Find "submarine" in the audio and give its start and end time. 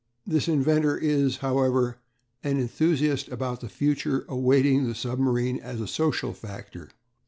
4.95-5.59